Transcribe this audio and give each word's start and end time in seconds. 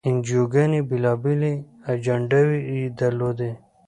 انجیوګانې 0.09 0.79
بېلابېلې 0.89 1.53
اجنډاوې 1.91 2.59
یې 2.77 2.85
درلودې. 2.99 3.51